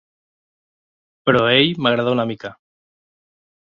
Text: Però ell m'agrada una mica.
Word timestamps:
Però 1.29 1.45
ell 1.59 1.71
m'agrada 1.85 2.19
una 2.19 2.29
mica. 2.35 2.57